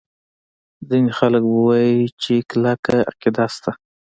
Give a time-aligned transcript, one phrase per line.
[0.89, 3.71] ځیني خلک به ووایي چې کلکه عقیده شته.